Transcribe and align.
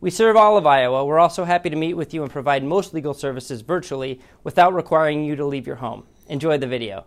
We 0.00 0.10
serve 0.10 0.36
all 0.36 0.56
of 0.56 0.66
Iowa. 0.66 1.04
We're 1.04 1.18
also 1.18 1.44
happy 1.44 1.70
to 1.70 1.76
meet 1.76 1.94
with 1.94 2.12
you 2.12 2.22
and 2.22 2.30
provide 2.30 2.64
most 2.64 2.92
legal 2.92 3.14
services 3.14 3.60
virtually 3.62 4.20
without 4.42 4.74
requiring 4.74 5.24
you 5.24 5.36
to 5.36 5.44
leave 5.46 5.66
your 5.66 5.76
home. 5.76 6.04
Enjoy 6.28 6.58
the 6.58 6.66
video. 6.66 7.04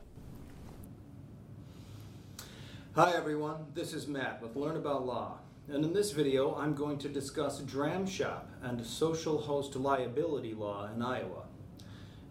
Hi 2.95 3.13
everyone, 3.15 3.67
this 3.75 3.93
is 3.93 4.07
Matt 4.07 4.41
with 4.41 4.55
Learn 4.55 4.77
About 4.77 5.05
Law. 5.05 5.37
And 5.69 5.83
in 5.83 5.93
this 5.93 6.11
video, 6.11 6.55
I'm 6.55 6.73
going 6.73 6.97
to 6.99 7.09
discuss 7.09 7.59
dram 7.59 8.07
shop 8.07 8.49
and 8.63 8.83
social 8.83 9.37
host 9.37 9.75
liability 9.75 10.53
law 10.53 10.89
in 10.91 11.01
Iowa. 11.01 11.43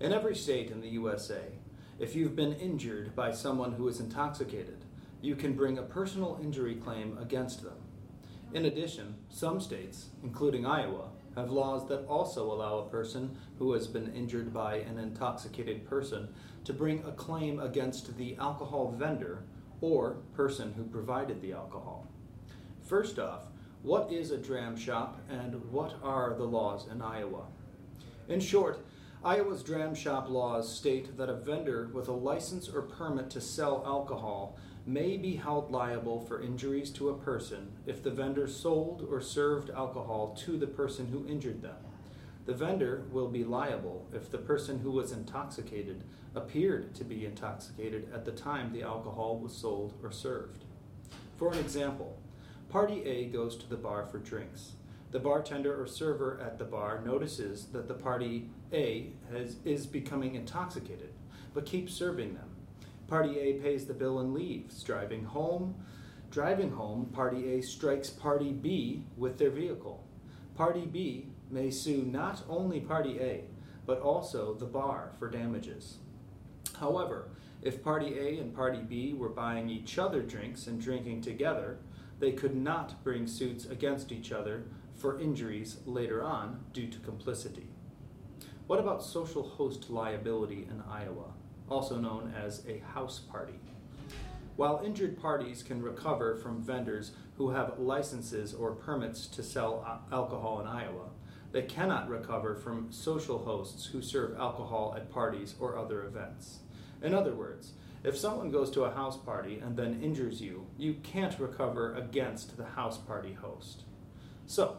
In 0.00 0.12
every 0.12 0.34
state 0.34 0.70
in 0.70 0.80
the 0.80 0.88
USA, 0.88 1.42
if 2.00 2.16
you've 2.16 2.34
been 2.34 2.54
injured 2.54 3.14
by 3.14 3.30
someone 3.30 3.72
who 3.74 3.86
is 3.88 4.00
intoxicated, 4.00 4.84
you 5.20 5.36
can 5.36 5.52
bring 5.52 5.78
a 5.78 5.82
personal 5.82 6.38
injury 6.42 6.74
claim 6.74 7.16
against 7.18 7.62
them. 7.62 7.76
In 8.52 8.66
addition, 8.66 9.16
some 9.28 9.60
states, 9.60 10.06
including 10.22 10.64
Iowa, 10.64 11.08
have 11.34 11.50
laws 11.50 11.86
that 11.88 12.06
also 12.06 12.50
allow 12.50 12.78
a 12.78 12.88
person 12.88 13.36
who 13.58 13.72
has 13.72 13.86
been 13.86 14.12
injured 14.14 14.52
by 14.54 14.76
an 14.76 14.98
intoxicated 14.98 15.86
person 15.86 16.28
to 16.64 16.72
bring 16.72 17.04
a 17.04 17.12
claim 17.12 17.60
against 17.60 18.16
the 18.16 18.36
alcohol 18.36 18.94
vendor 18.96 19.44
or 19.80 20.16
person 20.34 20.72
who 20.74 20.84
provided 20.84 21.42
the 21.42 21.52
alcohol. 21.52 22.06
First 22.82 23.18
off, 23.18 23.42
what 23.82 24.10
is 24.10 24.30
a 24.30 24.38
dram 24.38 24.76
shop 24.76 25.20
and 25.28 25.54
what 25.70 25.94
are 26.02 26.34
the 26.34 26.44
laws 26.44 26.86
in 26.90 27.02
Iowa? 27.02 27.44
In 28.28 28.40
short, 28.40 28.84
Iowa's 29.24 29.62
dram 29.62 29.94
shop 29.94 30.28
laws 30.28 30.72
state 30.72 31.16
that 31.16 31.28
a 31.28 31.34
vendor 31.34 31.90
with 31.92 32.08
a 32.08 32.12
license 32.12 32.68
or 32.68 32.82
permit 32.82 33.28
to 33.30 33.40
sell 33.40 33.82
alcohol 33.84 34.56
may 34.86 35.16
be 35.16 35.34
held 35.34 35.72
liable 35.72 36.20
for 36.20 36.40
injuries 36.40 36.90
to 36.90 37.08
a 37.08 37.18
person 37.18 37.72
if 37.86 38.02
the 38.02 38.10
vendor 38.10 38.46
sold 38.46 39.06
or 39.10 39.20
served 39.20 39.68
alcohol 39.70 40.36
to 40.38 40.56
the 40.56 40.66
person 40.66 41.08
who 41.08 41.26
injured 41.26 41.60
them. 41.60 41.76
The 42.46 42.54
vendor 42.54 43.02
will 43.10 43.28
be 43.28 43.42
liable 43.42 44.06
if 44.14 44.30
the 44.30 44.38
person 44.38 44.78
who 44.78 44.92
was 44.92 45.10
intoxicated 45.10 46.04
appeared 46.36 46.94
to 46.94 47.04
be 47.04 47.26
intoxicated 47.26 48.08
at 48.14 48.24
the 48.24 48.30
time 48.30 48.72
the 48.72 48.84
alcohol 48.84 49.38
was 49.38 49.56
sold 49.56 49.94
or 50.02 50.12
served. 50.12 50.64
For 51.36 51.52
an 51.52 51.58
example, 51.58 52.16
Party 52.68 53.02
A 53.04 53.26
goes 53.26 53.56
to 53.56 53.68
the 53.68 53.76
bar 53.76 54.06
for 54.06 54.18
drinks. 54.18 54.72
The 55.10 55.18
bartender 55.18 55.80
or 55.80 55.86
server 55.86 56.40
at 56.40 56.58
the 56.58 56.64
bar 56.64 57.00
notices 57.04 57.66
that 57.66 57.88
the 57.88 57.94
party 57.94 58.50
A 58.72 59.12
has, 59.32 59.56
is 59.64 59.86
becoming 59.86 60.34
intoxicated, 60.34 61.12
but 61.54 61.66
keeps 61.66 61.94
serving 61.94 62.34
them. 62.34 62.55
Party 63.08 63.38
A 63.38 63.54
pays 63.54 63.86
the 63.86 63.94
bill 63.94 64.18
and 64.18 64.34
leaves, 64.34 64.82
driving 64.82 65.24
home. 65.24 65.74
Driving 66.30 66.72
home, 66.72 67.06
Party 67.12 67.54
A 67.54 67.62
strikes 67.62 68.10
Party 68.10 68.52
B 68.52 69.04
with 69.16 69.38
their 69.38 69.50
vehicle. 69.50 70.04
Party 70.56 70.86
B 70.86 71.28
may 71.50 71.70
sue 71.70 72.02
not 72.02 72.42
only 72.48 72.80
Party 72.80 73.18
A, 73.20 73.44
but 73.86 74.00
also 74.00 74.54
the 74.54 74.66
bar 74.66 75.12
for 75.18 75.30
damages. 75.30 75.98
However, 76.80 77.28
if 77.62 77.82
Party 77.82 78.18
A 78.18 78.40
and 78.40 78.54
Party 78.54 78.80
B 78.80 79.14
were 79.14 79.28
buying 79.28 79.70
each 79.70 79.98
other 79.98 80.20
drinks 80.20 80.66
and 80.66 80.80
drinking 80.80 81.22
together, 81.22 81.78
they 82.18 82.32
could 82.32 82.56
not 82.56 83.02
bring 83.04 83.26
suits 83.26 83.66
against 83.66 84.10
each 84.10 84.32
other 84.32 84.64
for 84.94 85.20
injuries 85.20 85.78
later 85.86 86.24
on 86.24 86.64
due 86.72 86.88
to 86.88 86.98
complicity. 86.98 87.68
What 88.66 88.80
about 88.80 89.04
social 89.04 89.42
host 89.42 89.90
liability 89.90 90.66
in 90.68 90.82
Iowa, 90.90 91.34
also 91.68 91.96
known 91.96 92.32
as 92.36 92.64
a 92.66 92.78
house 92.94 93.18
party? 93.18 93.60
While 94.56 94.82
injured 94.84 95.20
parties 95.20 95.62
can 95.62 95.82
recover 95.82 96.36
from 96.36 96.62
vendors 96.62 97.12
who 97.36 97.50
have 97.50 97.78
licenses 97.78 98.54
or 98.54 98.72
permits 98.72 99.26
to 99.26 99.42
sell 99.42 100.02
alcohol 100.10 100.60
in 100.60 100.66
Iowa, 100.66 101.10
they 101.52 101.62
cannot 101.62 102.08
recover 102.08 102.54
from 102.54 102.90
social 102.90 103.38
hosts 103.38 103.86
who 103.86 104.00
serve 104.00 104.38
alcohol 104.38 104.94
at 104.96 105.10
parties 105.10 105.54
or 105.60 105.76
other 105.78 106.04
events. 106.04 106.60
In 107.02 107.14
other 107.14 107.34
words, 107.34 107.72
if 108.02 108.16
someone 108.16 108.50
goes 108.50 108.70
to 108.70 108.84
a 108.84 108.94
house 108.94 109.16
party 109.16 109.58
and 109.58 109.76
then 109.76 110.00
injures 110.02 110.40
you, 110.40 110.66
you 110.78 110.94
can't 111.02 111.38
recover 111.38 111.94
against 111.94 112.56
the 112.56 112.64
house 112.64 112.98
party 112.98 113.32
host. 113.32 113.82
So, 114.46 114.78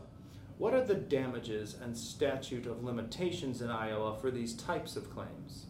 what 0.57 0.73
are 0.73 0.83
the 0.83 0.95
damages 0.95 1.75
and 1.79 1.95
statute 1.95 2.65
of 2.65 2.83
limitations 2.83 3.61
in 3.61 3.69
Iowa 3.69 4.17
for 4.19 4.31
these 4.31 4.55
types 4.55 4.95
of 4.95 5.13
claims? 5.13 5.67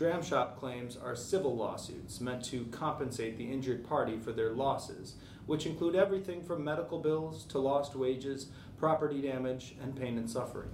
Dram 0.00 0.22
shop 0.22 0.58
claims 0.58 0.96
are 0.96 1.14
civil 1.14 1.54
lawsuits 1.54 2.22
meant 2.22 2.42
to 2.46 2.64
compensate 2.70 3.36
the 3.36 3.52
injured 3.52 3.86
party 3.86 4.16
for 4.16 4.32
their 4.32 4.52
losses, 4.52 5.16
which 5.44 5.66
include 5.66 5.94
everything 5.94 6.42
from 6.42 6.64
medical 6.64 7.00
bills 7.00 7.44
to 7.50 7.58
lost 7.58 7.94
wages, 7.94 8.46
property 8.78 9.20
damage, 9.20 9.74
and 9.82 9.94
pain 9.94 10.16
and 10.16 10.30
suffering. 10.30 10.70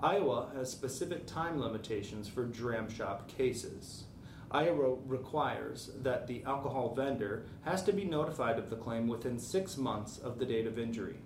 Iowa 0.00 0.48
has 0.56 0.72
specific 0.72 1.24
time 1.24 1.60
limitations 1.60 2.26
for 2.26 2.44
dram 2.44 2.92
shop 2.92 3.28
cases. 3.28 4.06
Iowa 4.50 4.96
requires 5.06 5.92
that 6.02 6.26
the 6.26 6.42
alcohol 6.42 6.96
vendor 6.96 7.44
has 7.64 7.84
to 7.84 7.92
be 7.92 8.04
notified 8.04 8.58
of 8.58 8.70
the 8.70 8.76
claim 8.76 9.06
within 9.06 9.38
six 9.38 9.76
months 9.76 10.18
of 10.18 10.40
the 10.40 10.46
date 10.46 10.66
of 10.66 10.80
injury. 10.80 11.18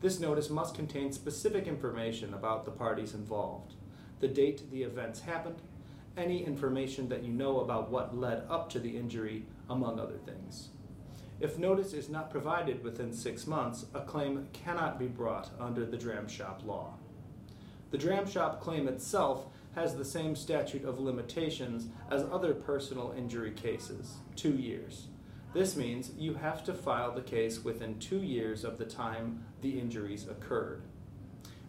This 0.00 0.18
notice 0.18 0.50
must 0.50 0.74
contain 0.74 1.12
specific 1.12 1.68
information 1.68 2.34
about 2.34 2.64
the 2.64 2.72
parties 2.72 3.14
involved, 3.14 3.74
the 4.18 4.26
date 4.26 4.68
the 4.72 4.82
events 4.82 5.20
happened, 5.20 5.62
any 6.18 6.44
information 6.44 7.08
that 7.08 7.22
you 7.22 7.32
know 7.32 7.60
about 7.60 7.90
what 7.90 8.18
led 8.18 8.42
up 8.50 8.68
to 8.70 8.80
the 8.80 8.96
injury, 8.96 9.46
among 9.70 9.98
other 9.98 10.18
things. 10.18 10.68
If 11.40 11.56
notice 11.56 11.92
is 11.92 12.08
not 12.08 12.30
provided 12.30 12.82
within 12.82 13.12
six 13.12 13.46
months, 13.46 13.86
a 13.94 14.00
claim 14.00 14.48
cannot 14.52 14.98
be 14.98 15.06
brought 15.06 15.50
under 15.60 15.86
the 15.86 15.96
dram 15.96 16.28
shop 16.28 16.62
law. 16.64 16.94
The 17.90 17.98
dram 17.98 18.28
shop 18.28 18.60
claim 18.60 18.88
itself 18.88 19.46
has 19.74 19.94
the 19.94 20.04
same 20.04 20.34
statute 20.34 20.84
of 20.84 20.98
limitations 20.98 21.86
as 22.10 22.24
other 22.24 22.52
personal 22.52 23.14
injury 23.16 23.52
cases 23.52 24.16
two 24.34 24.56
years. 24.56 25.06
This 25.54 25.76
means 25.76 26.10
you 26.18 26.34
have 26.34 26.64
to 26.64 26.74
file 26.74 27.12
the 27.12 27.22
case 27.22 27.64
within 27.64 27.98
two 27.98 28.22
years 28.22 28.64
of 28.64 28.76
the 28.76 28.84
time 28.84 29.44
the 29.62 29.78
injuries 29.78 30.26
occurred. 30.28 30.82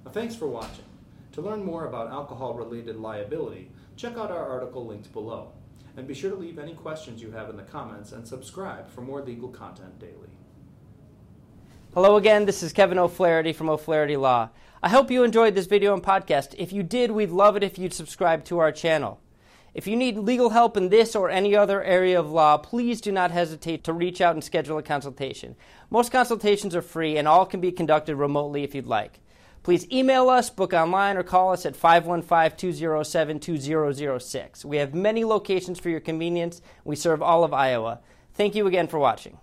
Now, 0.04 0.12
thanks 0.12 0.36
for 0.36 0.48
watching. 0.48 0.86
To 1.34 1.42
learn 1.42 1.64
more 1.64 1.86
about 1.86 2.12
alcohol 2.12 2.56
related 2.56 2.98
liability, 2.98 3.72
check 3.96 4.18
out 4.18 4.32
our 4.32 4.48
article 4.48 4.86
linked 4.86 5.14
below. 5.14 5.52
And 5.96 6.08
be 6.08 6.14
sure 6.14 6.32
to 6.32 6.36
leave 6.36 6.58
any 6.58 6.74
questions 6.74 7.22
you 7.22 7.32
have 7.32 7.50
in 7.50 7.58
the 7.58 7.64
comments 7.64 8.12
and 8.12 8.28
subscribe 8.28 8.90
for 8.90 9.02
more 9.02 9.22
legal 9.22 9.50
content 9.50 10.00
daily. 10.00 10.30
Hello 11.94 12.16
again, 12.16 12.46
this 12.46 12.64
is 12.64 12.74
Kevin 12.74 13.00
O'Flaherty 13.00 13.54
from 13.54 13.70
O'Flaherty 13.70 14.16
Law. 14.16 14.50
I 14.82 14.90
hope 14.90 15.12
you 15.12 15.24
enjoyed 15.24 15.56
this 15.56 15.66
video 15.66 15.94
and 15.94 16.02
podcast. 16.02 16.56
If 16.58 16.72
you 16.72 16.84
did, 16.84 17.12
we'd 17.12 17.32
love 17.32 17.56
it 17.56 17.64
if 17.64 17.78
you'd 17.78 17.94
subscribe 17.94 18.46
to 18.46 18.60
our 18.60 18.72
channel. 18.72 19.20
If 19.74 19.88
you 19.88 19.96
need 19.96 20.18
legal 20.18 20.50
help 20.50 20.78
in 20.78 20.90
this 20.90 21.16
or 21.16 21.30
any 21.30 21.56
other 21.56 21.84
area 21.84 22.20
of 22.20 22.32
law, 22.32 22.58
please 22.58 23.02
do 23.02 23.12
not 23.12 23.32
hesitate 23.32 23.84
to 23.84 23.94
reach 23.94 24.20
out 24.22 24.36
and 24.36 24.44
schedule 24.44 24.78
a 24.78 24.84
consultation. 24.84 25.56
Most 25.90 26.12
consultations 26.12 26.76
are 26.76 26.82
free 26.82 27.18
and 27.18 27.28
all 27.28 27.46
can 27.46 27.60
be 27.60 27.72
conducted 27.72 28.16
remotely 28.16 28.64
if 28.64 28.74
you'd 28.74 28.88
like. 28.88 29.20
Please 29.64 29.86
email 29.92 30.30
us, 30.30 30.50
book 30.50 30.74
online, 30.74 31.18
or 31.18 31.24
call 31.24 31.52
us 31.52 31.66
at 31.66 31.76
515 31.76 32.58
207 32.58 33.40
2006. 33.40 34.66
We 34.66 34.78
have 34.78 34.94
many 34.94 35.26
locations 35.26 35.80
for 35.80 35.90
your 35.90 36.00
convenience. 36.00 36.62
We 36.86 36.96
serve 36.96 37.22
all 37.22 37.44
of 37.44 37.54
Iowa. 37.54 38.00
Thank 38.34 38.56
you 38.56 38.68
again 38.68 38.88
for 38.88 39.00
watching. 39.00 39.38